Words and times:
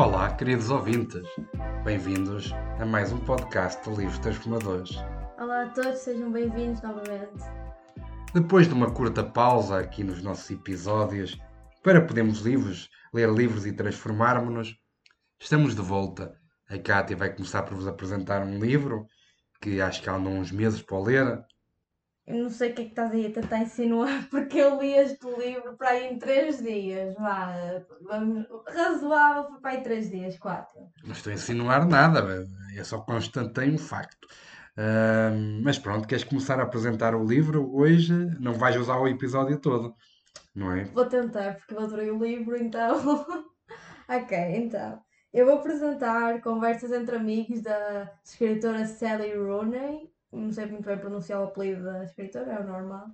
Olá, 0.00 0.34
queridos 0.34 0.70
ouvintes. 0.70 1.28
Bem-vindos 1.84 2.54
a 2.78 2.86
mais 2.86 3.12
um 3.12 3.18
podcast 3.18 3.84
de 3.84 3.94
Livros 3.94 4.18
Transformadores. 4.20 4.96
Olá 5.38 5.64
a 5.64 5.68
todos, 5.68 5.98
sejam 5.98 6.32
bem-vindos 6.32 6.80
novamente. 6.80 7.44
Depois 8.32 8.66
de 8.66 8.72
uma 8.72 8.90
curta 8.90 9.22
pausa 9.22 9.78
aqui 9.78 10.02
nos 10.02 10.22
nossos 10.22 10.50
episódios 10.50 11.38
para 11.82 12.00
podermos 12.00 12.40
livros, 12.40 12.88
ler 13.12 13.28
livros 13.28 13.66
e 13.66 13.74
transformarmos-nos, 13.74 14.74
estamos 15.38 15.74
de 15.74 15.82
volta. 15.82 16.34
A 16.70 16.78
Cátia 16.78 17.14
vai 17.14 17.34
começar 17.34 17.64
por 17.64 17.74
vos 17.74 17.86
apresentar 17.86 18.42
um 18.42 18.58
livro 18.58 19.06
que 19.60 19.82
acho 19.82 20.00
que 20.00 20.08
há 20.08 20.16
uns 20.16 20.50
meses 20.50 20.80
para 20.80 20.98
ler. 20.98 21.44
Eu 22.30 22.44
não 22.44 22.50
sei 22.50 22.70
o 22.70 22.74
que 22.74 22.82
é 22.82 22.84
que 22.84 22.90
estás 22.90 23.12
aí 23.12 23.26
a 23.26 23.32
tentar 23.32 23.58
insinuar, 23.58 24.26
porque 24.30 24.58
eu 24.58 24.80
li 24.80 24.92
este 24.92 25.26
livro 25.36 25.76
para 25.76 25.90
aí 25.90 26.12
em 26.12 26.18
3 26.18 26.62
dias. 26.62 27.14
Vá, 27.14 27.54
vamos, 28.02 28.46
razoável 28.66 29.50
foi 29.50 29.60
para 29.60 29.70
aí 29.72 29.82
3 29.82 30.10
dias, 30.10 30.38
4. 30.38 30.80
Não 31.04 31.12
estou 31.12 31.30
a 31.30 31.34
insinuar 31.34 31.86
nada, 31.86 32.46
é 32.76 32.84
só 32.84 33.00
constatei 33.00 33.70
um 33.70 33.78
facto. 33.78 34.26
Uh, 34.76 35.62
mas 35.62 35.78
pronto, 35.78 36.06
queres 36.06 36.24
começar 36.24 36.58
a 36.60 36.62
apresentar 36.62 37.14
o 37.14 37.24
livro 37.24 37.70
hoje? 37.74 38.14
Não 38.38 38.54
vais 38.54 38.76
usar 38.76 38.98
o 38.98 39.08
episódio 39.08 39.58
todo, 39.58 39.94
não 40.54 40.72
é? 40.72 40.84
Vou 40.84 41.06
tentar, 41.06 41.56
porque 41.56 41.74
eu 41.74 41.80
adorei 41.80 42.10
o 42.10 42.22
livro, 42.22 42.56
então. 42.56 43.26
ok, 44.08 44.38
então. 44.56 45.02
Eu 45.32 45.46
vou 45.46 45.56
apresentar 45.56 46.40
Conversas 46.40 46.90
entre 46.92 47.16
Amigos 47.16 47.62
da 47.62 48.10
escritora 48.24 48.86
Sally 48.86 49.34
Rooney. 49.34 50.10
Não 50.32 50.52
sei 50.52 50.66
muito 50.66 50.84
bem 50.84 50.98
pronunciar 50.98 51.40
o 51.40 51.44
apelido 51.44 51.84
da 51.84 52.04
escritora, 52.04 52.52
é 52.52 52.60
o 52.60 52.66
normal. 52.66 53.06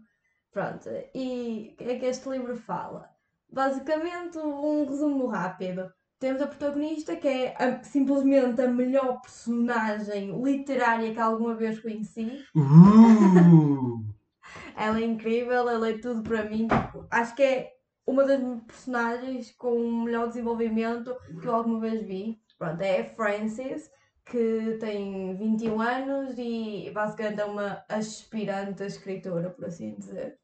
Pronto, 0.53 0.89
e 1.15 1.75
é 1.79 1.99
que 1.99 2.07
este 2.07 2.29
livro 2.29 2.57
fala? 2.57 3.09
Basicamente, 3.49 4.39
um 4.39 4.87
resumo 4.87 5.27
rápido. 5.27 5.93
Temos 6.19 6.41
a 6.41 6.47
protagonista 6.47 7.15
que 7.17 7.29
é 7.29 7.55
a, 7.63 7.83
simplesmente 7.83 8.61
a 8.63 8.69
melhor 8.69 9.21
personagem 9.21 10.43
literária 10.43 11.13
que 11.13 11.21
alguma 11.21 11.55
vez 11.55 11.79
conheci. 11.79 12.43
Uh! 12.55 14.03
ela 14.75 14.99
é 14.99 15.05
incrível, 15.05 15.69
ela 15.69 15.91
é 15.91 15.99
tudo 15.99 16.23
para 16.23 16.45
mim. 16.45 16.69
Acho 17.11 17.35
que 17.35 17.43
é 17.43 17.73
uma 18.07 18.25
das 18.25 18.41
personagens 18.67 19.51
com 19.53 19.73
o 19.73 20.05
melhor 20.05 20.29
desenvolvimento 20.29 21.15
que 21.41 21.47
eu 21.47 21.55
alguma 21.55 21.81
vez 21.81 22.03
vi. 22.07 22.41
Pronto, 22.59 22.81
é 22.81 23.01
a 23.01 23.05
Frances, 23.05 23.91
que 24.27 24.77
tem 24.81 25.37
21 25.37 25.81
anos 25.81 26.35
e 26.37 26.91
basicamente 26.93 27.41
é 27.41 27.45
uma 27.45 27.85
aspirante 27.89 28.83
escritora, 28.83 29.51
por 29.51 29.67
assim 29.67 29.95
dizer. 29.95 30.37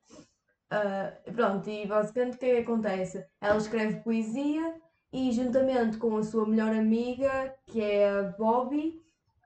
Uh, 0.73 1.33
pronto, 1.33 1.69
e 1.69 1.87
basicamente 1.87 2.37
o 2.37 2.39
que, 2.39 2.47
é 2.47 2.55
que 2.55 2.63
acontece? 2.63 3.27
Ela 3.41 3.59
escreve 3.59 4.01
poesia 4.01 4.75
e 5.13 5.33
juntamente 5.33 5.99
com 5.99 6.17
a 6.17 6.23
sua 6.23 6.49
melhor 6.49 6.71
amiga, 6.71 7.55
que 7.67 7.83
é 7.83 8.09
a 8.09 8.23
Bobby, 8.39 9.03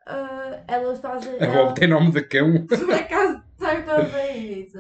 uh, 0.07 0.63
elas 0.69 1.01
fazem. 1.01 1.43
A 1.43 1.47
Bobby 1.47 1.81
tem 1.81 1.89
nome 1.89 2.13
de 2.13 2.23
cão. 2.23 2.53
Por 2.69 2.93
acaso, 2.93 3.43
certo 3.59 4.13
bem 4.13 4.61
isso. 4.61 4.79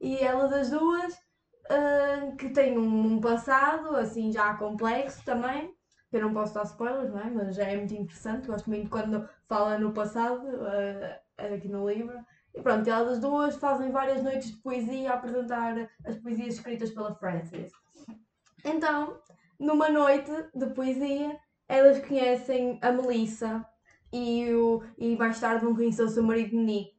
E 0.00 0.16
elas 0.18 0.52
as 0.52 0.70
duas 0.70 1.12
uh, 1.14 2.36
que 2.36 2.48
tem 2.48 2.78
um 2.78 3.20
passado 3.20 3.94
assim 3.94 4.32
já 4.32 4.54
complexo 4.54 5.22
também. 5.22 5.75
Eu 6.16 6.22
não 6.22 6.32
posso 6.32 6.54
dar 6.54 6.64
spoilers, 6.64 7.10
não 7.10 7.20
é? 7.20 7.30
Mas 7.30 7.56
já 7.56 7.64
é 7.64 7.76
muito 7.76 7.94
interessante. 7.94 8.46
Gosto 8.46 8.68
muito 8.68 8.90
quando 8.90 9.28
fala 9.48 9.78
no 9.78 9.92
passado, 9.92 10.46
uh, 10.46 11.54
aqui 11.54 11.68
no 11.68 11.88
livro. 11.88 12.18
E 12.54 12.60
pronto, 12.62 12.88
elas 12.88 13.14
as 13.14 13.20
duas 13.20 13.56
fazem 13.56 13.90
várias 13.90 14.22
noites 14.22 14.50
de 14.50 14.56
poesia 14.62 15.10
a 15.10 15.14
apresentar 15.14 15.90
as 16.06 16.16
poesias 16.16 16.54
escritas 16.54 16.90
pela 16.90 17.14
Frances. 17.14 17.70
Então, 18.64 19.18
numa 19.60 19.90
noite 19.90 20.30
de 20.54 20.66
poesia, 20.66 21.38
elas 21.68 22.04
conhecem 22.04 22.78
a 22.80 22.90
Melissa 22.90 23.64
e, 24.12 24.52
o, 24.54 24.82
e 24.96 25.16
mais 25.16 25.38
tarde 25.38 25.64
vão 25.64 25.74
conhecer 25.74 26.02
o 26.02 26.08
seu 26.08 26.22
marido 26.22 26.56
Nick. 26.56 26.96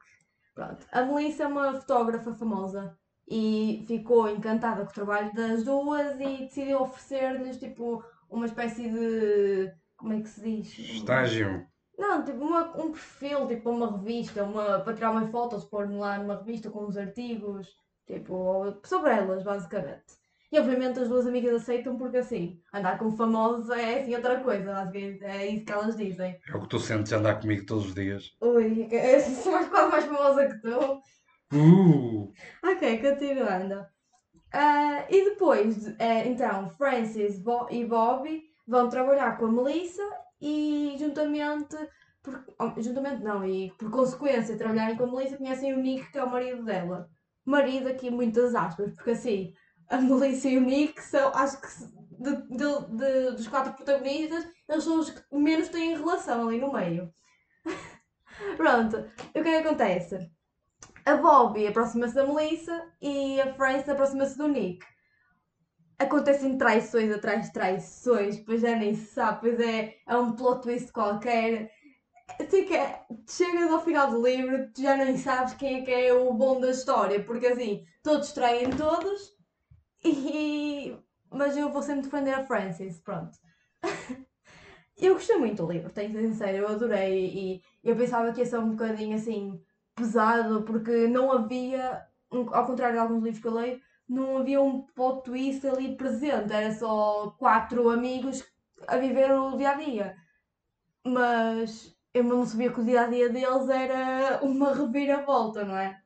Pronto. 0.53 0.85
A 0.91 1.01
Melissa 1.03 1.43
é 1.43 1.47
uma 1.47 1.73
fotógrafa 1.73 2.33
famosa 2.33 2.97
e 3.27 3.83
ficou 3.87 4.29
encantada 4.29 4.83
com 4.85 4.91
o 4.91 4.93
trabalho 4.93 5.33
das 5.33 5.63
duas 5.63 6.19
e 6.19 6.45
decidiu 6.45 6.81
oferecer-lhes 6.81 7.57
tipo 7.57 8.03
uma 8.29 8.45
espécie 8.45 8.89
de 8.89 9.71
como 9.97 10.13
é 10.13 10.21
que 10.21 10.29
se 10.29 10.41
diz? 10.41 10.77
Estágio. 10.77 11.65
Não, 11.97 12.23
tipo 12.23 12.43
uma, 12.45 12.77
um 12.77 12.91
perfil, 12.91 13.47
tipo 13.47 13.71
uma 13.71 13.97
revista, 13.97 14.43
uma, 14.43 14.79
para 14.79 14.93
tirar 14.93 15.11
umas 15.11 15.31
fotos, 15.31 15.65
pôr 15.65 15.89
lá 15.89 16.19
numa 16.19 16.37
revista 16.37 16.69
com 16.69 16.85
uns 16.85 16.95
artigos, 16.95 17.75
tipo, 18.05 18.79
sobre 18.85 19.11
elas, 19.11 19.43
basicamente. 19.43 20.17
E 20.51 20.59
obviamente 20.59 20.99
as 20.99 21.09
duas 21.09 21.27
amigas 21.27 21.61
aceitam 21.61 21.97
porque 21.97 22.17
assim, 22.17 22.61
andar 22.71 22.97
com 22.97 23.11
famosos 23.11 23.69
é 23.69 23.99
assim 23.99 24.15
outra 24.15 24.39
coisa, 24.39 24.89
é 24.93 25.47
isso 25.47 25.65
que 25.65 25.71
elas 25.71 25.97
dizem. 25.97 26.39
É 26.47 26.55
o 26.55 26.61
que 26.61 26.69
tu 26.69 26.79
sentes 26.79 27.11
andar 27.11 27.41
comigo 27.41 27.65
todos 27.65 27.87
os 27.87 27.95
dias. 27.95 28.31
Ui, 28.39 28.87
sou 29.43 29.51
quase 29.67 29.89
mais 29.89 30.05
famosa 30.05 30.47
que 30.47 30.61
tu. 30.61 31.01
Uh! 31.53 32.31
Ok, 32.63 33.01
continuando. 33.01 33.85
Uh, 34.53 35.03
e 35.09 35.25
depois, 35.25 35.87
uh, 35.87 35.95
então, 36.25 36.69
Francis 36.71 37.39
Bo 37.39 37.67
e 37.69 37.83
Bobby 37.83 38.43
vão 38.65 38.89
trabalhar 38.89 39.37
com 39.37 39.45
a 39.45 39.51
Melissa 39.51 40.03
e 40.41 40.95
juntamente, 40.97 41.75
por, 42.23 42.45
oh, 42.59 42.81
juntamente 42.81 43.23
não, 43.23 43.45
e 43.45 43.71
por 43.77 43.91
consequência 43.91 44.57
trabalharem 44.57 44.95
com 44.95 45.03
a 45.03 45.07
Melissa 45.07 45.37
conhecem 45.37 45.73
o 45.73 45.81
Nick 45.81 46.11
que 46.11 46.17
é 46.17 46.23
o 46.23 46.29
marido 46.29 46.63
dela. 46.63 47.09
Marido 47.45 47.89
aqui 47.89 48.09
muitas 48.09 48.55
aspas, 48.55 48.93
porque 48.95 49.11
assim, 49.11 49.53
a 49.89 49.97
Melissa 49.97 50.47
e 50.47 50.57
o 50.57 50.61
Nick 50.61 51.01
são, 51.01 51.29
acho 51.33 51.61
que 51.61 51.67
de, 52.19 52.35
de, 52.49 52.97
de, 52.97 53.31
dos 53.31 53.47
quatro 53.47 53.73
protagonistas, 53.73 54.47
eles 54.67 54.83
são 54.83 54.99
os 54.99 55.09
que 55.09 55.21
menos 55.31 55.69
têm 55.69 55.95
relação 55.95 56.47
ali 56.47 56.59
no 56.59 56.71
meio. 56.71 57.13
Pronto, 58.57 58.97
o 58.97 59.31
que 59.31 59.39
é 59.39 59.43
que 59.61 59.67
acontece? 59.67 60.31
A 61.07 61.15
Bobby 61.15 61.65
aproxima-se 61.65 62.15
da 62.15 62.27
Melissa 62.27 62.85
e 63.01 63.39
a 63.39 63.53
Frances 63.53 63.87
aproxima-se 63.87 64.37
do 64.37 64.45
Nick. 64.45 64.85
Acontecem 65.97 66.57
traições 66.57 67.09
atrás 67.15 67.45
de 67.45 67.53
traições, 67.53 68.41
pois 68.41 68.59
já 68.59 68.75
nem 68.75 68.93
se 68.93 69.13
sabe, 69.13 69.39
pois 69.39 69.57
é, 69.61 69.95
é 70.05 70.17
um 70.17 70.35
plot 70.35 70.63
twist 70.63 70.91
qualquer. 70.91 71.71
Assim 72.37 72.65
que 72.65 72.75
é, 72.75 73.05
chegas 73.25 73.71
ao 73.71 73.85
final 73.85 74.11
do 74.11 74.21
livro, 74.21 74.69
tu 74.73 74.81
já 74.81 74.97
nem 74.97 75.17
sabes 75.17 75.53
quem 75.53 75.79
é 75.79 75.85
que 75.85 75.91
é 75.91 76.13
o 76.13 76.33
bom 76.33 76.59
da 76.59 76.71
história, 76.71 77.23
porque 77.23 77.47
assim, 77.47 77.85
todos 78.03 78.33
traem 78.33 78.69
todos, 78.71 79.33
e... 80.03 80.93
mas 81.31 81.55
eu 81.55 81.71
vou 81.71 81.83
sempre 81.83 82.01
defender 82.01 82.33
a 82.33 82.45
Frances, 82.45 82.99
pronto. 82.99 83.37
eu 84.99 85.13
gostei 85.13 85.37
muito 85.37 85.65
do 85.65 85.71
livro, 85.71 85.89
tenho 85.89 86.11
que 86.11 86.17
ser 86.17 86.27
sincero, 86.27 86.57
eu 86.57 86.67
adorei 86.67 87.27
e 87.27 87.61
eu 87.81 87.95
pensava 87.95 88.33
que 88.33 88.41
ia 88.41 88.45
ser 88.45 88.59
um 88.59 88.71
bocadinho 88.71 89.15
assim 89.15 89.63
pesado, 89.97 90.61
porque 90.61 91.07
não 91.07 91.31
havia, 91.31 92.05
ao 92.31 92.65
contrário 92.65 92.95
de 92.95 92.99
alguns 92.99 93.23
livros 93.23 93.41
que 93.41 93.47
eu 93.47 93.53
leio, 93.53 93.81
não 94.07 94.37
havia 94.37 94.61
um 94.61 94.83
plot 94.95 95.23
twist 95.23 95.67
ali 95.67 95.97
presente, 95.97 96.53
era 96.53 96.73
só 96.73 97.35
quatro 97.37 97.89
amigos 97.89 98.45
a 98.87 98.95
viver 98.97 99.31
o 99.31 99.57
dia 99.57 99.71
a 99.71 99.73
dia. 99.73 100.15
Mas 101.03 101.93
eu 102.13 102.23
não 102.23 102.45
sabia 102.45 102.71
que 102.71 102.79
o 102.79 102.85
dia 102.85 103.01
a 103.01 103.07
dia 103.07 103.29
deles 103.29 103.69
era 103.69 104.39
uma 104.43 104.73
reviravolta, 104.73 105.65
não 105.65 105.75
é? 105.75 105.99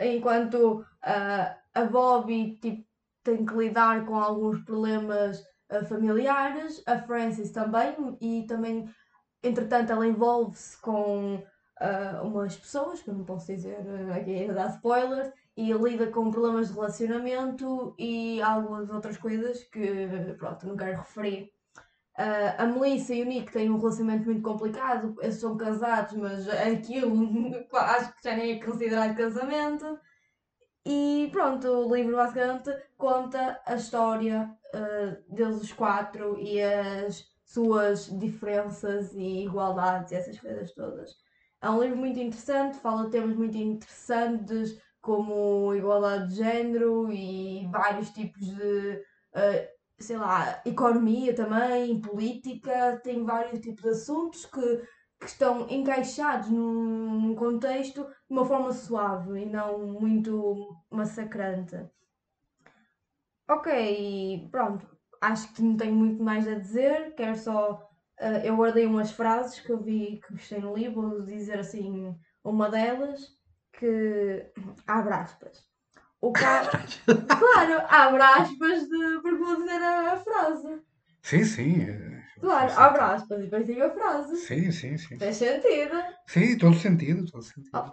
Enquanto 0.00 0.80
uh, 0.80 1.56
a 1.74 1.84
Bobby 1.84 2.58
tipo, 2.60 2.84
tem 3.22 3.46
que 3.46 3.54
lidar 3.54 4.04
com 4.04 4.16
alguns 4.16 4.60
problemas 4.64 5.40
uh, 5.70 5.84
familiares, 5.86 6.82
a 6.86 6.98
Frances 6.98 7.52
também, 7.52 7.94
e 8.20 8.44
também, 8.46 8.92
entretanto, 9.42 9.92
ela 9.92 10.06
envolve-se 10.06 10.80
com 10.80 11.42
uh, 11.80 12.26
umas 12.26 12.56
pessoas, 12.56 13.02
que 13.02 13.10
eu 13.10 13.14
não 13.14 13.24
posso 13.24 13.46
dizer 13.46 13.78
uh, 13.80 14.12
aqui 14.14 14.46
dar 14.52 14.70
spoilers, 14.70 15.32
e 15.56 15.72
lida 15.72 16.08
com 16.08 16.30
problemas 16.30 16.68
de 16.68 16.74
relacionamento 16.74 17.94
e 17.98 18.42
algumas 18.42 18.90
outras 18.90 19.16
coisas 19.16 19.62
que, 19.64 20.34
pronto, 20.38 20.66
não 20.66 20.76
quero 20.76 20.98
referir. 20.98 21.52
Uh, 22.18 22.54
a 22.58 22.66
Melissa 22.66 23.14
e 23.14 23.22
o 23.22 23.26
Nick 23.26 23.52
têm 23.52 23.70
um 23.70 23.78
relacionamento 23.78 24.26
muito 24.26 24.42
complicado, 24.42 25.16
eles 25.20 25.36
são 25.36 25.56
casados, 25.56 26.16
mas 26.16 26.48
aquilo 26.48 27.66
acho 27.72 28.14
que 28.16 28.22
já 28.22 28.36
nem 28.36 28.52
é 28.52 28.64
considerado 28.64 29.16
casamento. 29.16 29.98
E 30.86 31.28
pronto, 31.32 31.66
o 31.66 31.94
livro 31.94 32.16
basicamente 32.16 32.70
conta 32.96 33.60
a 33.64 33.74
história 33.76 34.50
uh, 34.74 35.34
deles 35.34 35.62
os 35.62 35.72
quatro 35.72 36.38
e 36.38 36.62
as 36.62 37.24
suas 37.44 38.06
diferenças 38.18 39.12
e 39.14 39.44
igualdades 39.44 40.12
e 40.12 40.16
essas 40.16 40.38
coisas 40.38 40.72
todas. 40.72 41.23
É 41.64 41.70
um 41.70 41.80
livro 41.82 41.96
muito 41.96 42.20
interessante, 42.20 42.76
fala 42.76 43.04
de 43.06 43.12
temas 43.12 43.34
muito 43.34 43.56
interessantes, 43.56 44.78
como 45.00 45.74
igualdade 45.74 46.28
de 46.28 46.34
género 46.34 47.10
e 47.10 47.66
vários 47.68 48.10
tipos 48.10 48.46
de, 48.46 49.02
uh, 49.32 49.68
sei 49.98 50.18
lá, 50.18 50.60
economia 50.66 51.34
também, 51.34 51.98
política, 52.02 53.00
tem 53.02 53.24
vários 53.24 53.60
tipos 53.60 53.82
de 53.82 53.88
assuntos 53.88 54.44
que, 54.44 54.86
que 55.18 55.26
estão 55.26 55.66
encaixados 55.70 56.50
num 56.50 57.34
contexto 57.34 58.04
de 58.04 58.10
uma 58.28 58.44
forma 58.44 58.70
suave 58.70 59.40
e 59.40 59.46
não 59.46 59.78
muito 59.86 60.76
massacrante. 60.90 61.76
Ok, 63.48 64.48
pronto. 64.50 64.86
acho 65.18 65.50
que 65.54 65.62
não 65.62 65.78
tenho 65.78 65.94
muito 65.94 66.22
mais 66.22 66.46
a 66.46 66.56
dizer, 66.58 67.14
quero 67.14 67.38
só. 67.38 67.90
Uh, 68.20 68.38
eu 68.44 68.56
guardei 68.56 68.86
umas 68.86 69.10
frases 69.10 69.58
que 69.60 69.70
eu 69.70 69.82
vi 69.82 70.20
que 70.24 70.34
gostei 70.34 70.60
no 70.60 70.74
livro, 70.74 71.10
vou 71.10 71.22
dizer 71.22 71.58
assim 71.58 72.14
uma 72.44 72.70
delas, 72.70 73.20
que 73.72 74.50
abre 74.86 75.14
aspas. 75.14 75.64
O 76.20 76.32
carro. 76.32 76.70
claro, 77.28 77.84
abre 77.88 78.22
aspas 78.22 78.88
de... 78.88 79.20
porque 79.20 79.36
vou 79.36 79.56
dizer 79.56 79.82
a 79.82 80.16
frase. 80.16 80.80
Sim, 81.22 81.44
sim. 81.44 81.82
Eh, 81.82 82.22
claro, 82.40 82.72
abre 82.76 83.00
aspas 83.00 83.40
e 83.40 83.42
depois 83.44 83.66
digo 83.66 83.82
a 83.82 83.90
frase. 83.90 84.36
Sim, 84.36 84.70
sim, 84.70 84.96
sim. 84.96 85.18
Faz 85.18 85.36
sentido? 85.36 86.02
Sim, 86.26 86.58
todo 86.58 86.76
sentido, 86.76 87.30
todo 87.30 87.42
sentido. 87.42 87.70
Oh, 87.74 87.92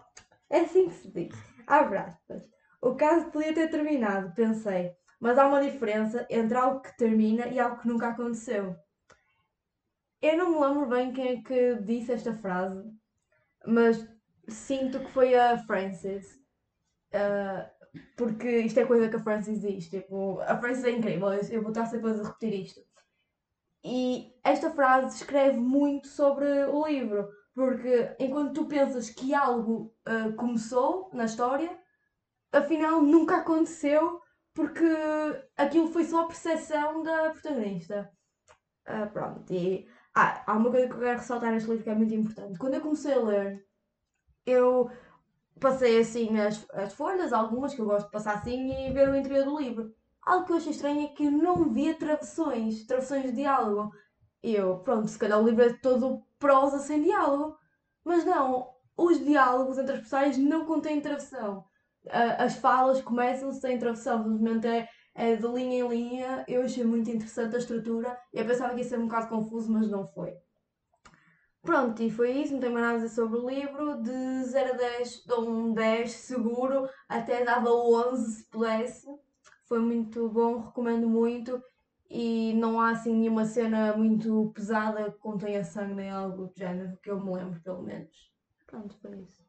é 0.49 0.61
assim 0.61 0.87
que 0.87 0.95
se 0.95 1.11
diz. 1.11 1.35
Abre 1.67 1.97
aspas. 1.97 2.43
O 2.81 2.95
caso 2.95 3.31
podia 3.31 3.53
ter 3.53 3.69
terminado, 3.69 4.33
pensei, 4.33 4.91
mas 5.19 5.37
há 5.37 5.47
uma 5.47 5.61
diferença 5.61 6.25
entre 6.29 6.57
algo 6.57 6.81
que 6.81 6.95
termina 6.97 7.47
e 7.47 7.59
algo 7.59 7.79
que 7.79 7.87
nunca 7.87 8.09
aconteceu. 8.09 8.75
Eu 10.21 10.37
não 10.37 10.51
me 10.51 10.59
lembro 10.59 10.87
bem 10.87 11.11
quem 11.11 11.27
é 11.27 11.41
que 11.41 11.75
disse 11.81 12.11
esta 12.11 12.33
frase, 12.33 12.83
mas 13.65 14.07
sinto 14.47 14.99
que 14.99 15.11
foi 15.11 15.35
a 15.35 15.57
Frances. 15.57 16.39
Uh, 17.13 17.81
porque 18.15 18.47
isto 18.59 18.79
é 18.79 18.85
coisa 18.85 19.09
que 19.09 19.15
a 19.15 19.23
Frances 19.23 19.61
diz. 19.61 19.89
Tipo, 19.89 20.39
a 20.41 20.57
Frances 20.57 20.83
é 20.83 20.91
incrível, 20.91 21.33
eu 21.33 21.61
vou 21.61 21.71
estar 21.71 21.85
sempre 21.85 22.11
a 22.11 22.23
repetir 22.23 22.53
isto. 22.53 22.81
E 23.83 24.31
esta 24.43 24.69
frase 24.69 25.17
descreve 25.17 25.57
muito 25.57 26.07
sobre 26.07 26.45
o 26.65 26.85
livro, 26.85 27.27
porque 27.55 28.15
enquanto 28.19 28.53
tu 28.53 28.65
pensas 28.67 29.09
que 29.09 29.33
algo 29.33 29.93
uh, 30.07 30.35
começou 30.35 31.09
na 31.13 31.25
história, 31.25 31.79
afinal 32.51 33.01
nunca 33.01 33.37
aconteceu, 33.37 34.21
porque 34.53 34.85
aquilo 35.57 35.87
foi 35.87 36.03
só 36.03 36.21
a 36.21 36.27
percepção 36.27 37.01
da 37.01 37.31
protagonista. 37.31 38.11
Uh, 38.87 39.09
pronto, 39.11 39.51
e 39.51 39.87
ah, 40.13 40.43
há 40.45 40.53
uma 40.53 40.69
coisa 40.69 40.87
que 40.87 40.93
eu 40.93 40.99
quero 40.99 41.19
ressaltar 41.19 41.51
neste 41.51 41.69
livro 41.69 41.83
que 41.83 41.89
é 41.89 41.95
muito 41.95 42.13
importante. 42.13 42.59
Quando 42.59 42.73
eu 42.73 42.81
comecei 42.81 43.13
a 43.13 43.19
ler, 43.19 43.65
eu 44.45 44.89
passei 45.59 45.99
assim 45.99 46.37
as, 46.39 46.65
as 46.73 46.93
folhas, 46.93 47.31
algumas 47.31 47.73
que 47.73 47.81
eu 47.81 47.85
gosto 47.85 48.07
de 48.07 48.11
passar 48.11 48.35
assim, 48.35 48.89
e 48.89 48.93
ver 48.93 49.09
o 49.09 49.15
interior 49.15 49.45
do 49.45 49.59
livro. 49.59 49.93
Algo 50.21 50.45
que 50.45 50.51
eu 50.51 50.57
achei 50.57 50.71
estranho 50.71 51.05
é 51.05 51.07
que 51.09 51.25
eu 51.25 51.31
não 51.31 51.71
via 51.71 51.95
travessões, 51.95 52.85
travessões 52.85 53.23
de 53.23 53.31
diálogo. 53.31 53.91
Eu, 54.43 54.79
pronto, 54.79 55.07
se 55.07 55.17
calhar 55.17 55.39
o 55.39 55.45
livro 55.47 55.63
é 55.63 55.73
todo 55.73 56.23
prosa 56.39 56.79
sem 56.79 57.01
diálogo. 57.01 57.57
Mas 58.03 58.25
não, 58.25 58.69
os 58.97 59.23
diálogos 59.23 59.77
entre 59.77 59.93
as 59.93 59.99
personagens 59.99 60.37
não 60.37 60.65
contêm 60.65 61.01
travessão. 61.01 61.65
as 62.09 62.55
falas 62.55 63.01
começam 63.01 63.51
sem 63.51 63.77
travessão, 63.77 64.23
simplesmente 64.23 64.67
é, 64.67 64.87
é 65.13 65.35
de 65.35 65.47
linha 65.47 65.83
em 65.83 65.87
linha. 65.87 66.45
Eu 66.47 66.63
achei 66.63 66.83
muito 66.83 67.09
interessante 67.09 67.55
a 67.55 67.59
estrutura. 67.59 68.17
Eu 68.33 68.45
pensava 68.45 68.73
que 68.73 68.81
ia 68.81 68.83
ser 68.87 68.99
um 68.99 69.07
bocado 69.07 69.27
confuso, 69.27 69.71
mas 69.71 69.89
não 69.89 70.07
foi. 70.07 70.35
Pronto, 71.61 72.01
e 72.01 72.09
foi 72.09 72.31
isso, 72.31 72.53
não 72.53 72.59
tenho 72.59 72.73
mais 72.73 72.85
nada 72.85 72.97
a 72.97 73.01
dizer 73.01 73.15
sobre 73.15 73.37
o 73.37 73.47
livro. 73.47 74.01
De 74.01 74.43
0 74.45 74.73
a 74.73 74.77
10, 74.77 75.25
dou 75.25 75.47
um 75.47 75.73
10 75.73 76.11
seguro, 76.11 76.89
até 77.07 77.45
dava 77.45 77.69
11 77.69 78.31
se 78.31 78.43
pudesse. 78.45 79.07
Foi 79.65 79.79
muito 79.79 80.27
bom, 80.29 80.59
recomendo 80.59 81.07
muito. 81.07 81.63
E 82.09 82.53
não 82.55 82.81
há 82.81 82.89
assim 82.89 83.13
nenhuma 83.13 83.45
cena 83.45 83.95
muito 83.95 84.51
pesada 84.53 85.11
que 85.11 85.19
contenha 85.19 85.63
sangue 85.63 85.93
nem 85.93 86.09
algo 86.09 86.47
do 86.47 86.53
género, 86.57 86.97
que 87.01 87.09
eu 87.09 87.23
me 87.23 87.31
lembro, 87.31 87.61
pelo 87.61 87.83
menos. 87.83 88.31
Pronto, 88.65 88.97
foi 89.01 89.19
isso. 89.19 89.41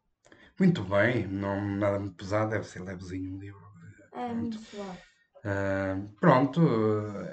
Muito 0.61 0.85
bem, 0.85 1.27
não 1.27 1.61
nada 1.77 1.99
muito 1.99 2.15
pesado, 2.15 2.51
deve 2.51 2.67
ser 2.67 2.81
levezinho 2.81 3.35
um 3.35 3.39
livro. 3.39 3.61
É, 4.13 4.27
pronto. 4.27 4.37
muito 4.37 4.59
suave. 4.59 5.12
Uh, 5.45 6.09
pronto, 6.21 6.61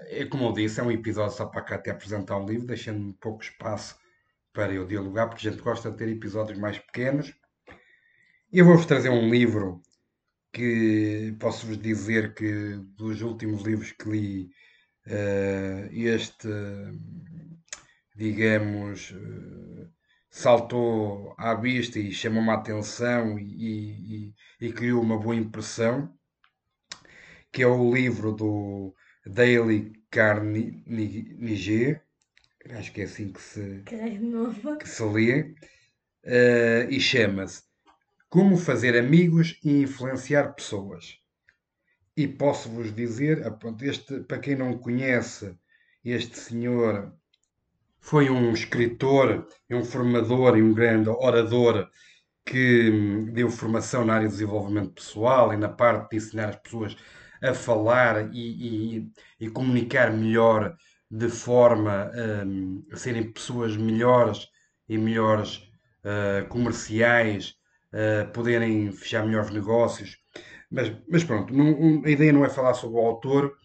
é 0.07 0.25
como 0.25 0.45
eu 0.45 0.53
disse, 0.53 0.79
é 0.79 0.83
um 0.83 0.91
episódio 0.91 1.35
só 1.35 1.45
para 1.45 1.61
cá 1.61 1.75
até 1.75 1.91
apresentar 1.91 2.37
um 2.37 2.45
livro, 2.45 2.65
deixando 2.65 3.13
pouco 3.13 3.43
espaço 3.43 3.95
para 4.51 4.73
eu 4.73 4.85
dialogar, 4.85 5.27
porque 5.27 5.47
a 5.47 5.51
gente 5.51 5.61
gosta 5.61 5.91
de 5.91 5.97
ter 5.97 6.09
episódios 6.09 6.57
mais 6.57 6.79
pequenos. 6.79 7.33
Eu 8.51 8.65
vou-vos 8.65 8.85
trazer 8.85 9.09
um 9.09 9.29
livro 9.29 9.81
que 10.51 11.35
posso-vos 11.39 11.77
dizer 11.77 12.33
que 12.33 12.77
dos 12.97 13.21
últimos 13.21 13.61
livros 13.61 13.91
que 13.91 14.09
li, 14.09 14.51
uh, 15.07 15.89
este, 15.91 16.47
digamos, 18.15 19.11
uh, 19.11 19.89
saltou 20.29 21.35
à 21.37 21.53
vista 21.53 21.99
e 21.99 22.11
chamou-me 22.11 22.49
a 22.49 22.55
atenção 22.55 23.37
e, 23.37 24.33
e, 24.59 24.67
e, 24.67 24.73
criou 24.73 25.01
uma 25.01 25.17
boa 25.19 25.35
impressão, 25.35 26.13
que 27.51 27.63
é 27.63 27.67
o 27.67 27.93
livro 27.93 28.31
do 28.31 28.93
Daily 29.25 29.93
Carnegie, 30.09 31.99
acho 32.71 32.91
que 32.91 33.01
é 33.01 33.03
assim 33.05 33.31
que 33.31 33.41
se, 33.41 33.83
que 34.79 34.89
se 34.89 35.03
lê, 35.03 35.41
uh, 35.41 36.89
e 36.89 36.99
chama-se 36.99 37.63
como 38.29 38.57
fazer 38.57 38.95
amigos 38.97 39.59
e 39.63 39.81
influenciar 39.81 40.53
pessoas. 40.53 41.17
E 42.15 42.27
posso-vos 42.27 42.93
dizer, 42.93 43.47
ah, 43.47 43.57
este, 43.81 44.19
para 44.21 44.39
quem 44.39 44.55
não 44.55 44.77
conhece, 44.77 45.57
este 46.03 46.37
senhor 46.37 47.13
foi 47.99 48.29
um 48.29 48.51
escritor, 48.53 49.47
um 49.69 49.83
formador 49.83 50.57
e 50.57 50.61
um 50.61 50.73
grande 50.73 51.09
orador 51.09 51.89
que 52.45 52.89
hum, 52.89 53.25
deu 53.33 53.49
formação 53.49 54.05
na 54.05 54.15
área 54.15 54.27
de 54.27 54.33
desenvolvimento 54.33 54.93
pessoal 54.93 55.53
e 55.53 55.57
na 55.57 55.69
parte 55.69 56.11
de 56.11 56.17
ensinar 56.17 56.49
as 56.49 56.55
pessoas 56.57 56.95
a 57.41 57.53
falar 57.53 58.33
e, 58.33 58.97
e, 58.97 59.11
e 59.39 59.49
comunicar 59.49 60.11
melhor 60.11 60.75
de 61.09 61.29
forma 61.29 62.11
um, 62.45 62.85
a 62.91 62.95
serem 62.95 63.31
pessoas 63.31 63.75
melhores 63.75 64.47
e 64.87 64.97
melhores 64.97 65.57
uh, 66.03 66.47
comerciais 66.49 67.55
uh, 67.93 68.31
poderem 68.31 68.91
fechar 68.91 69.25
melhores 69.25 69.49
negócios. 69.49 70.17
Mas, 70.69 70.91
mas 71.09 71.23
pronto, 71.23 71.53
não, 71.53 72.03
a 72.05 72.09
ideia 72.09 72.31
não 72.31 72.45
é 72.45 72.49
falar 72.49 72.75
sobre 72.75 72.97
o 72.97 73.05
autor, 73.05 73.55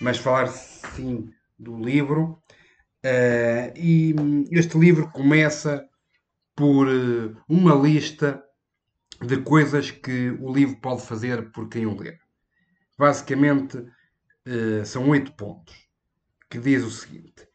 mas 0.00 0.18
falar 0.18 0.48
sim 0.48 1.30
do 1.58 1.76
livro. 1.78 2.42
Uh, 3.04 3.70
e 3.76 4.14
este 4.50 4.76
livro 4.76 5.08
começa 5.12 5.86
por 6.56 6.88
uh, 6.88 7.36
uma 7.48 7.74
lista 7.74 8.42
de 9.22 9.36
coisas 9.42 9.90
que 9.90 10.30
o 10.40 10.52
livro 10.52 10.80
pode 10.80 11.02
fazer 11.02 11.52
por 11.52 11.68
quem 11.68 11.86
o 11.86 11.96
lê. 11.96 12.18
Basicamente, 12.98 13.78
uh, 13.78 14.84
são 14.84 15.08
oito 15.10 15.32
pontos, 15.32 15.74
que 16.50 16.58
diz 16.58 16.82
o 16.82 16.90
seguinte: 16.90 17.46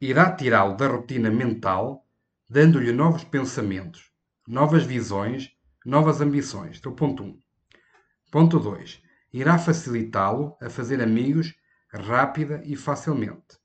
irá 0.00 0.34
tirá-lo 0.34 0.76
da 0.76 0.88
rotina 0.88 1.30
mental, 1.30 2.04
dando-lhe 2.48 2.92
novos 2.92 3.24
pensamentos, 3.24 4.10
novas 4.46 4.84
visões 4.84 5.56
novas 5.88 6.20
ambições. 6.20 6.78
Então, 6.78 6.94
ponto 6.94 7.22
1. 7.22 7.26
Um. 7.26 7.40
Ponto 8.30 8.60
2. 8.60 9.02
Irá 9.32 9.58
facilitá-lo 9.58 10.54
a 10.60 10.68
fazer 10.68 11.02
amigos 11.02 11.54
rápida 11.90 12.60
e 12.64 12.76
facilmente. 12.76 13.58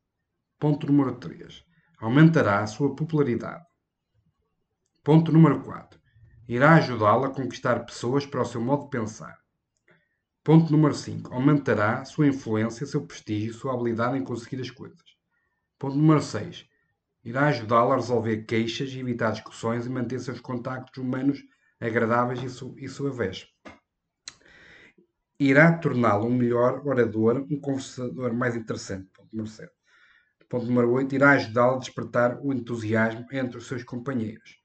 Ponto 0.58 0.88
número 0.88 1.16
3. 1.16 1.66
Aumentará 2.00 2.60
a 2.60 2.68
sua 2.68 2.96
popularidade. 2.96 3.66
Ponto 5.04 5.34
número 5.34 5.62
4. 5.64 6.00
Irá 6.48 6.76
ajudá-lo 6.76 7.26
a 7.26 7.34
conquistar 7.34 7.86
pessoas 7.86 8.26
para 8.26 8.42
o 8.42 8.46
seu 8.46 8.62
modo 8.62 8.84
de 8.84 8.92
pensar. 8.92 9.38
Ponto 10.46 10.70
número 10.74 10.94
5. 10.94 11.34
Aumentará 11.34 12.04
sua 12.04 12.28
influência, 12.28 12.86
seu 12.86 13.06
prestígio, 13.06 13.54
sua 13.54 13.74
habilidade 13.74 14.18
em 14.18 14.24
conseguir 14.26 14.60
as 14.60 14.70
coisas. 14.70 15.00
Ponto 15.80 15.96
número 15.96 16.22
6. 16.22 16.68
Irá 17.24 17.48
ajudá-lo 17.48 17.94
a 17.94 17.96
resolver 17.96 18.44
queixas 18.44 18.92
e 18.92 19.00
evitar 19.00 19.32
discussões 19.32 19.86
e 19.86 19.90
manter 19.90 20.20
seus 20.20 20.42
contactos 20.42 21.02
humanos 21.02 21.42
agradáveis 21.80 22.44
e, 22.44 22.50
su 22.50 22.76
e 22.78 22.90
suaves. 22.90 23.48
Irá 25.40 25.78
torná-lo 25.78 26.26
um 26.26 26.36
melhor 26.36 26.86
orador, 26.86 27.48
um 27.50 27.58
conversador 27.58 28.34
mais 28.34 28.54
interessante. 28.58 29.10
Ponto 29.14 29.30
número 29.32 29.50
7. 29.50 29.72
Ponto 30.50 30.66
número 30.66 30.92
8. 30.92 31.16
Irá 31.16 31.32
ajudá-lo 31.32 31.76
a 31.76 31.80
despertar 31.80 32.38
o 32.44 32.52
entusiasmo 32.52 33.26
entre 33.32 33.58
os 33.58 33.66
seus 33.66 33.86
companheiros. 33.86 34.58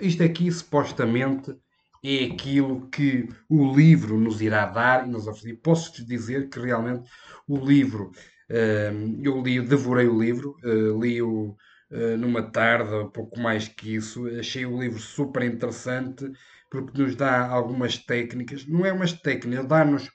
Isto 0.00 0.24
aqui, 0.24 0.50
supostamente, 0.50 1.56
é 2.04 2.24
aquilo 2.24 2.88
que 2.90 3.28
o 3.48 3.74
livro 3.74 4.18
nos 4.18 4.42
irá 4.42 4.66
dar 4.66 5.06
e 5.06 5.10
nos 5.10 5.26
oferecer. 5.26 5.60
Posso-te 5.62 6.04
dizer 6.04 6.50
que 6.50 6.60
realmente 6.60 7.08
o 7.48 7.56
livro, 7.56 8.10
uh, 8.50 9.22
eu 9.22 9.42
li, 9.42 9.60
devorei 9.60 10.06
o 10.06 10.20
livro, 10.20 10.54
uh, 10.62 11.00
li-o 11.02 11.56
uh, 11.90 12.16
numa 12.18 12.42
tarde, 12.42 12.90
pouco 13.12 13.40
mais 13.40 13.68
que 13.68 13.94
isso. 13.94 14.26
Achei 14.38 14.66
o 14.66 14.78
livro 14.80 14.98
super 14.98 15.42
interessante 15.42 16.30
porque 16.70 17.00
nos 17.00 17.14
dá 17.14 17.46
algumas 17.48 17.96
técnicas, 17.96 18.66
não 18.66 18.84
é 18.84 18.92
umas 18.92 19.12
técnicas, 19.12 19.66
dá-nos 19.66 20.08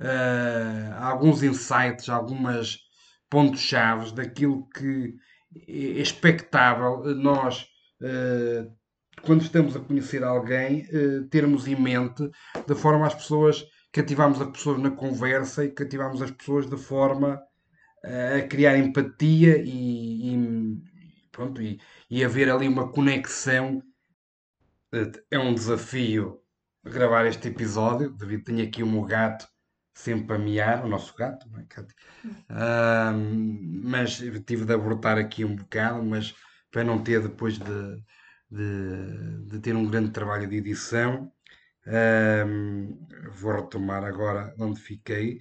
uh, 0.00 0.94
alguns 1.00 1.42
insights, 1.42 2.08
algumas 2.08 2.78
pontos-chave 3.28 4.14
daquilo 4.14 4.68
que 4.68 5.14
é 5.68 6.00
expectável 6.00 7.02
nós, 7.16 7.66
uh, 8.00 8.70
quando 9.22 9.42
estamos 9.42 9.76
a 9.76 9.80
conhecer 9.80 10.22
alguém, 10.24 10.86
uh, 10.86 11.26
termos 11.28 11.66
em 11.66 11.76
mente, 11.76 12.28
de 12.66 12.74
forma 12.74 13.06
as 13.06 13.14
pessoas, 13.14 13.64
cativamos 13.92 14.40
as 14.40 14.50
pessoas 14.50 14.78
na 14.78 14.90
conversa 14.90 15.64
e 15.64 15.70
cativamos 15.70 16.22
as 16.22 16.30
pessoas 16.30 16.68
de 16.68 16.76
forma 16.76 17.40
a 18.02 18.40
criar 18.46 18.78
empatia 18.78 19.58
e, 19.58 20.34
e 20.34 20.82
pronto, 21.30 21.60
e, 21.60 21.78
e 22.08 22.24
haver 22.24 22.48
ali 22.50 22.66
uma 22.66 22.90
conexão. 22.90 23.82
É 25.30 25.38
um 25.38 25.54
desafio 25.54 26.40
gravar 26.84 27.26
este 27.26 27.48
episódio, 27.48 28.10
devido 28.10 28.44
tenho 28.44 28.66
aqui 28.66 28.82
o 28.82 28.86
meu 28.86 29.04
gato 29.04 29.46
sempre 29.94 30.36
a 30.36 30.38
miar, 30.38 30.84
o 30.84 30.88
nosso 30.88 31.14
gato, 31.14 31.48
não 31.50 31.60
é, 31.60 31.66
Uh, 32.50 33.16
mas 33.82 34.18
tive 34.46 34.64
de 34.64 34.74
abortar 34.74 35.16
aqui 35.16 35.44
um 35.44 35.56
bocado, 35.56 36.02
mas 36.02 36.34
para 36.70 36.84
não 36.84 37.02
ter 37.02 37.22
depois 37.22 37.58
de, 37.58 38.02
de, 38.50 39.44
de 39.46 39.60
ter 39.60 39.76
um 39.76 39.86
grande 39.88 40.10
trabalho 40.10 40.48
de 40.48 40.56
edição, 40.56 41.32
uh, 41.86 43.30
vou 43.32 43.52
retomar 43.52 44.04
agora 44.04 44.54
onde 44.58 44.80
fiquei, 44.80 45.38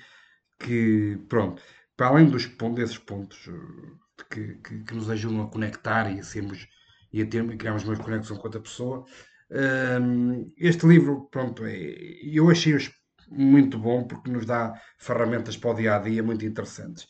que 0.59 1.17
pronto, 1.27 1.61
para 1.95 2.07
além 2.07 2.29
dos 2.29 2.45
desses 2.75 2.97
pontos 2.97 3.47
eh, 3.47 4.23
que, 4.29 4.55
que, 4.55 4.83
que, 4.83 4.93
nos 4.93 5.09
ajudam 5.09 5.43
a 5.43 5.49
conectar 5.49 6.11
e 6.11 6.19
a 6.19 6.23
sermos 6.23 6.67
e 7.11 7.21
a 7.21 7.25
ter, 7.25 7.45
criarmos 7.57 7.83
uma 7.83 7.97
conexão 7.97 8.37
com 8.37 8.43
outra 8.43 8.61
pessoa, 8.61 9.05
uh, 9.51 10.53
este 10.57 10.85
livro, 10.85 11.27
pronto, 11.31 11.65
é, 11.65 11.75
eu 12.23 12.49
achei 12.49 12.77
muito 13.29 13.77
bom 13.77 14.07
porque 14.07 14.29
nos 14.29 14.45
dá 14.45 14.79
ferramentas 14.97 15.57
para 15.57 15.71
o 15.71 15.73
dia 15.73 15.95
a 15.95 15.99
dia 15.99 16.23
muito 16.23 16.45
interessantes. 16.45 17.07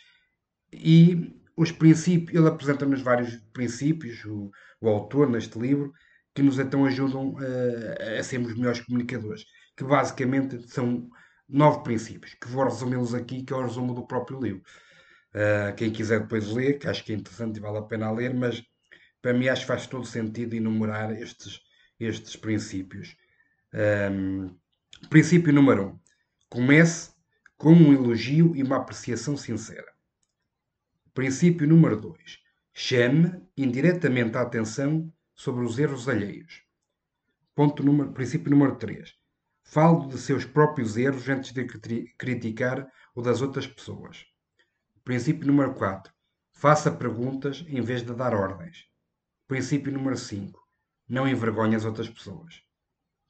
E 0.72 1.39
os 1.60 1.74
princípios, 1.74 2.40
ele 2.40 2.48
apresenta-nos 2.48 3.02
vários 3.02 3.36
princípios, 3.52 4.24
o, 4.24 4.50
o, 4.80 4.88
autor 4.88 5.30
neste 5.30 5.60
livro, 5.60 5.92
que 6.34 6.42
nos 6.42 6.58
então 6.58 6.86
ajudam 6.86 7.36
a, 7.38 8.20
a 8.20 8.24
sermos 8.24 8.56
melhores 8.56 8.80
comunicadores, 8.80 9.44
que 9.76 9.84
basicamente 9.84 10.66
são 10.70 11.10
nove 11.50 11.84
princípios, 11.84 12.34
que 12.36 12.48
vou 12.48 12.64
resumi-los 12.64 13.14
aqui, 13.14 13.44
que 13.44 13.52
é 13.52 13.58
o 13.58 13.62
resumo 13.62 13.94
do 13.94 14.08
próprio 14.08 14.40
livro. 14.40 14.64
Uh, 15.36 15.76
quem 15.76 15.92
quiser 15.92 16.22
depois 16.22 16.48
ler, 16.48 16.80
que 16.80 16.88
acho 16.88 17.04
que 17.04 17.12
é 17.12 17.16
interessante 17.16 17.58
e 17.58 17.60
vale 17.60 17.80
a 17.80 17.82
pena 17.82 18.10
ler, 18.10 18.34
mas 18.34 18.64
para 19.22 19.34
mim 19.34 19.50
acho 19.50 19.64
que 19.64 19.68
faz 19.68 19.86
todo 19.86 20.06
sentido 20.06 20.56
enumerar 20.56 21.12
estes, 21.12 21.60
estes 22.00 22.38
princípios. 22.38 23.18
Um, 23.74 24.56
princípio 25.10 25.52
número 25.52 25.88
um. 25.88 26.00
Comece 26.50 27.12
com 27.58 27.74
um 27.74 27.92
elogio 27.92 28.56
e 28.56 28.64
uma 28.64 28.78
apreciação 28.78 29.36
sincera. 29.36 29.99
Princípio 31.14 31.68
número 31.68 32.00
2. 32.00 32.40
Chame 32.72 33.42
indiretamente 33.58 34.38
a 34.38 34.42
atenção 34.42 35.12
sobre 35.34 35.66
os 35.66 35.80
erros 35.80 36.08
alheios. 36.08 36.64
Ponto 37.56 37.84
número, 37.84 38.12
princípio 38.12 38.52
número 38.52 38.76
3. 38.76 39.16
Fale 39.64 40.08
de 40.08 40.18
seus 40.18 40.46
próprios 40.46 40.98
erros 40.98 41.28
antes 41.28 41.52
de 41.52 41.66
criticar 42.18 42.88
o 43.16 43.22
das 43.22 43.42
outras 43.42 43.66
pessoas. 43.66 44.26
Princípio 45.04 45.48
número 45.48 45.74
4. 45.74 46.14
Faça 46.52 46.92
perguntas 46.92 47.66
em 47.68 47.82
vez 47.82 48.04
de 48.04 48.14
dar 48.14 48.34
ordens. 48.36 48.86
Princípio 49.48 49.92
número 49.92 50.16
5. 50.16 50.60
Não 51.08 51.28
envergonhe 51.28 51.76
as 51.76 51.86
outras 51.86 52.08
pessoas. 52.08 52.62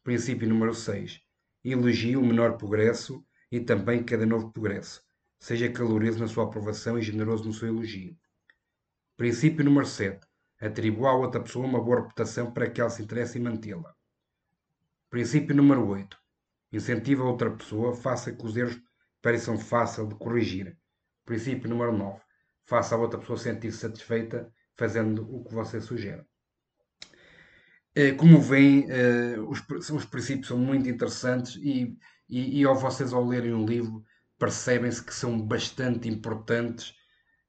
Princípio 0.04 0.50
número 0.50 0.76
6. 0.76 1.22
Elogie 1.64 2.18
o 2.18 2.26
menor 2.26 2.58
progresso 2.58 3.26
e 3.50 3.60
também 3.60 4.04
cada 4.04 4.26
novo 4.26 4.52
progresso. 4.52 5.02
Seja 5.40 5.72
caloroso 5.72 6.20
na 6.20 6.28
sua 6.28 6.44
aprovação 6.44 7.00
e 7.00 7.02
generoso 7.02 7.46
no 7.46 7.54
seu 7.54 7.70
elogio. 7.70 8.16
Princípio 9.16 9.64
número 9.64 9.86
7. 9.86 10.20
Atribua 10.60 11.12
a 11.12 11.16
outra 11.16 11.42
pessoa 11.42 11.66
uma 11.66 11.82
boa 11.82 12.02
reputação 12.02 12.52
para 12.52 12.70
que 12.70 12.82
ela 12.82 12.90
se 12.90 13.02
interesse 13.02 13.38
em 13.38 13.42
mantê-la. 13.42 13.96
Princípio 15.10 15.56
número 15.56 15.88
8. 15.88 16.18
Incentiva 16.74 17.24
a 17.24 17.28
outra 17.28 17.50
pessoa, 17.50 17.96
faça 17.96 18.34
que 18.34 18.46
os 18.46 18.56
erros 18.58 18.80
pareçam 19.22 19.58
fácil 19.58 20.08
de 20.08 20.16
corrigir. 20.16 20.78
Princípio 21.26 21.70
número 21.70 21.98
9. 21.98 22.20
Faça 22.66 22.96
a 22.96 22.98
outra 22.98 23.20
pessoa 23.20 23.38
sentir-se 23.38 23.80
satisfeita 23.80 24.54
fazendo 24.76 25.24
o 25.34 25.44
que 25.44 25.54
você 25.54 25.80
sugere. 25.80 26.24
Eh, 27.96 28.12
como 28.12 28.40
veem, 28.40 28.86
os, 29.48 29.62
os 29.90 30.06
princípios 30.06 30.48
são 30.48 30.58
muito 30.58 30.88
interessantes 30.88 31.56
e, 31.56 31.98
e, 32.30 32.62
e 32.62 32.64
ao 32.66 32.76
vocês 32.76 33.14
ao 33.14 33.26
lerem 33.26 33.54
um 33.54 33.66
livro 33.66 34.04
percebem-se 34.40 35.04
que 35.04 35.14
são 35.14 35.40
bastante 35.40 36.08
importantes 36.08 36.94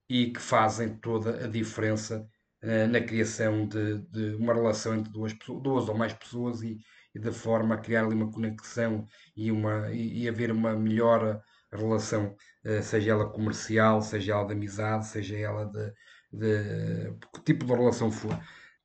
e 0.09 0.33
que 0.33 0.41
fazem 0.41 0.97
toda 0.99 1.45
a 1.45 1.47
diferença 1.47 2.29
uh, 2.63 2.89
na 2.89 3.01
criação 3.01 3.67
de, 3.67 4.01
de, 4.11 4.35
uma 4.35 4.53
relação 4.53 4.97
entre 4.97 5.13
duas, 5.13 5.33
duas 5.63 5.89
ou 5.89 5.97
mais 5.97 6.13
pessoas 6.13 6.63
e, 6.63 6.79
e 7.15 7.19
de 7.19 7.31
forma 7.31 7.77
a 7.77 7.79
criar 7.79 8.05
ali 8.05 8.15
uma 8.15 8.31
conexão 8.31 9.07
e, 9.37 9.53
uma, 9.53 9.91
e, 9.93 10.25
e 10.25 10.29
haver 10.29 10.51
uma 10.51 10.75
melhor 10.75 11.41
relação, 11.73 12.35
uh, 12.65 12.83
seja 12.83 13.13
ela 13.13 13.31
comercial, 13.31 14.03
seja 14.03 14.33
ela 14.33 14.47
de 14.47 14.53
amizade, 14.53 15.07
seja 15.07 15.39
ela 15.39 15.67
de, 15.67 15.93
de 16.33 17.17
que 17.33 17.43
tipo 17.45 17.65
de 17.65 17.73
relação 17.73 18.11
for. 18.11 18.37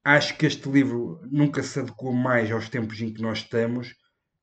Acho 0.04 0.38
que 0.38 0.46
este 0.46 0.70
livro 0.70 1.20
nunca 1.32 1.64
se 1.64 1.80
adequou 1.80 2.14
mais 2.14 2.52
aos 2.52 2.70
tempos 2.70 3.02
em 3.02 3.12
que 3.12 3.22
nós 3.22 3.40
estamos, 3.40 3.96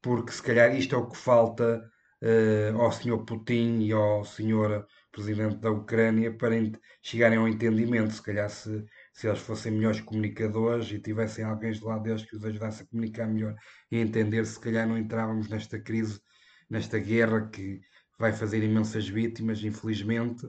porque 0.02 0.33
se 0.33 0.42
calhar 0.42 0.75
isto 0.75 0.97
é 0.97 0.99
o 0.99 1.09
que 1.09 1.16
falta 1.16 1.81
uh, 2.23 2.81
ao 2.81 2.93
Sr. 2.93 3.25
Putin 3.25 3.81
e 3.81 3.93
ao 3.93 4.25
Sr. 4.25 4.87
Presidente 5.11 5.57
da 5.57 5.71
Ucrânia 5.71 6.33
para 6.33 6.55
chegarem 7.02 7.38
ao 7.38 7.49
entendimento. 7.49 8.14
Se 8.14 8.23
calhar, 8.23 8.49
se, 8.49 8.85
se 9.12 9.26
eles 9.26 9.41
fossem 9.41 9.73
melhores 9.73 10.00
comunicadores 10.00 10.91
e 10.91 10.99
tivessem 11.00 11.45
alguém 11.45 11.73
do 11.73 11.87
lado 11.87 12.02
deles 12.05 12.25
que 12.25 12.37
os 12.37 12.45
ajudasse 12.45 12.83
a 12.83 12.87
comunicar 12.87 13.26
melhor 13.26 13.55
e 13.91 13.99
entender, 13.99 14.47
se 14.47 14.59
calhar 14.59 14.88
não 14.88 14.97
entrávamos 14.97 15.49
nesta 15.49 15.79
crise, 15.79 16.21
nesta 16.71 16.99
guerra 16.99 17.49
que 17.49 17.81
vai 18.19 18.33
fazer 18.33 18.62
imensas 18.62 19.09
vítimas, 19.09 19.62
infelizmente. 19.62 20.47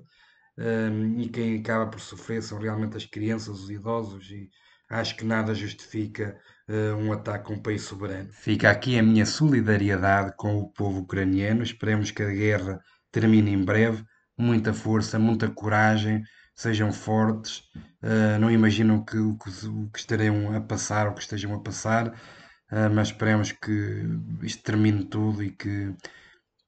Um, 0.56 0.64
ehm, 0.64 1.22
e 1.22 1.30
quem 1.30 1.60
acaba 1.60 1.90
por 1.90 2.00
sofrer 2.00 2.42
são 2.44 2.60
realmente 2.60 2.96
as 2.96 3.06
crianças, 3.06 3.60
os 3.60 3.72
idosos 3.72 4.30
e, 4.30 4.50
acho 4.94 5.16
que 5.16 5.26
nada 5.26 5.54
justifica 5.56 6.38
uh, 6.70 6.96
um 6.98 7.12
ataque 7.12 7.52
a 7.52 7.56
um 7.56 7.62
país 7.62 7.82
soberano. 7.82 8.30
Fica 8.32 8.70
aqui 8.70 8.98
a 8.98 9.04
minha 9.04 9.26
solidariedade 9.26 10.34
com 10.38 10.58
o 10.58 10.70
povo 10.72 11.02
ucraniano. 11.02 11.64
Esperemos 11.64 12.12
que 12.12 12.22
a 12.22 12.30
guerra 12.30 12.80
termine 13.12 13.52
em 13.52 13.64
breve. 13.64 14.04
Muita 14.38 14.74
força, 14.74 15.20
muita 15.20 15.50
coragem, 15.50 16.24
sejam 16.56 16.92
fortes. 16.92 17.64
Uh, 18.04 18.40
não 18.40 18.52
imaginam 18.52 19.04
que, 19.04 19.18
o 19.18 19.38
que, 19.38 19.52
que 19.92 20.00
estarão 20.00 20.56
a 20.56 20.62
passar 20.62 21.08
ou 21.08 21.14
que 21.14 21.22
estejam 21.22 21.54
a 21.54 21.62
passar, 21.62 22.10
uh, 22.10 22.90
mas 22.94 23.08
esperemos 23.10 23.52
que 23.52 24.04
isto 24.42 24.64
termine 24.64 25.06
tudo 25.06 25.44
e 25.44 25.52
que 25.52 25.94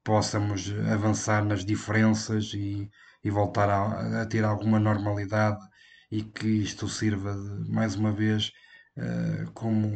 possamos 0.04 0.72
avançar 0.92 1.44
nas 1.44 1.66
diferenças 1.66 2.54
e, 2.54 2.90
e 3.24 3.30
voltar 3.30 3.70
a, 3.70 4.22
a 4.22 4.26
ter 4.26 4.44
alguma 4.44 4.80
normalidade 4.80 5.60
e 6.12 6.24
que 6.24 6.48
isto 6.48 6.88
sirva 6.88 7.34
de, 7.34 7.70
mais 7.70 7.96
uma 7.96 8.12
vez 8.12 8.52
uh, 8.98 9.52
como 9.54 9.88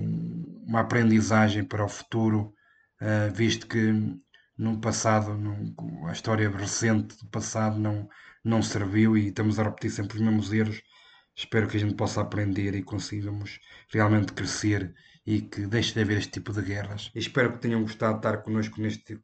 uma 0.65 0.81
aprendizagem 0.81 1.63
para 1.63 1.85
o 1.85 1.89
futuro, 1.89 2.53
uh, 3.01 3.33
visto 3.33 3.67
que 3.67 3.93
no 4.57 4.79
passado, 4.79 5.35
no, 5.35 6.07
a 6.07 6.11
história 6.11 6.49
recente 6.49 7.17
do 7.17 7.27
passado 7.27 7.79
não, 7.79 8.09
não 8.43 8.61
serviu 8.61 9.17
e 9.17 9.27
estamos 9.27 9.57
a 9.57 9.63
repetir 9.63 9.91
sempre 9.91 10.17
os 10.17 10.23
mesmos 10.23 10.51
erros. 10.51 10.81
Espero 11.35 11.67
que 11.67 11.77
a 11.77 11.79
gente 11.79 11.95
possa 11.95 12.19
aprender 12.19 12.75
e 12.75 12.83
consigamos 12.83 13.59
realmente 13.89 14.33
crescer 14.33 14.93
e 15.25 15.41
que 15.41 15.65
deixe 15.65 15.93
de 15.93 16.01
haver 16.01 16.17
este 16.17 16.31
tipo 16.31 16.51
de 16.51 16.61
guerras. 16.61 17.11
E 17.15 17.19
espero 17.19 17.53
que 17.53 17.59
tenham 17.59 17.81
gostado 17.81 18.13
de 18.13 18.19
estar 18.19 18.37
connosco 18.39 18.81
neste, 18.81 19.17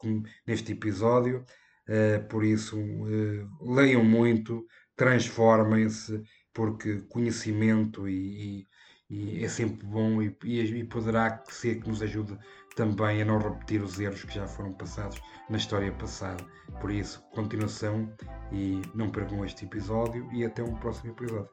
neste 0.47 0.71
episódio. 0.71 1.43
Uh, 1.87 2.25
por 2.29 2.45
isso, 2.45 2.79
uh, 2.79 3.73
leiam 3.73 4.03
muito, 4.03 4.65
transformem-se 4.95 6.23
porque 6.55 7.01
conhecimento 7.09 8.09
e, 8.09 8.65
e, 9.09 9.37
e 9.39 9.45
é 9.45 9.47
sempre 9.47 9.85
bom 9.85 10.21
e, 10.21 10.35
e, 10.43 10.83
poderá 10.85 11.43
ser 11.49 11.81
que 11.81 11.87
nos 11.87 12.01
ajude 12.01 12.35
também 12.75 13.21
a 13.21 13.25
não 13.25 13.37
repetir 13.37 13.81
os 13.81 13.99
erros 13.99 14.23
que 14.23 14.33
já 14.33 14.47
foram 14.47 14.73
passados 14.73 15.21
na 15.49 15.57
história 15.57 15.91
passada. 15.91 16.43
Por 16.81 16.89
isso, 16.89 17.21
continuação 17.31 18.11
e 18.51 18.81
não 18.95 19.11
percam 19.11 19.45
este 19.45 19.65
episódio 19.65 20.27
e 20.33 20.43
até 20.43 20.63
um 20.63 20.75
próximo 20.77 21.11
episódio. 21.11 21.49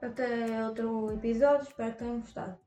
Até 0.00 0.64
outro 0.66 1.12
episódio, 1.12 1.66
espero 1.66 1.92
que 1.92 1.98
tenham 1.98 2.20
gostado. 2.20 2.62